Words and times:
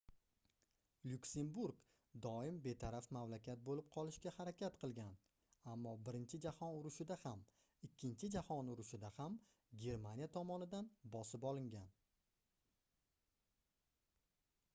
lyuksemburg 1.09 1.81
doim 2.25 2.55
betaraf 2.67 3.09
mamlakat 3.17 3.59
boʻlib 3.67 3.89
qolishga 3.97 4.31
harakat 4.37 4.79
qilgan 4.83 5.19
ammo 5.73 5.93
birinchi 6.07 6.39
jahon 6.45 6.73
urushida 6.79 7.17
ham 7.25 7.43
ikkinchi 7.89 8.29
jahon 8.37 8.71
urushida 8.77 9.11
ham 9.19 9.35
germaniya 9.85 10.29
tomonidan 10.39 10.89
bosib 11.17 11.45
olingan 11.51 11.93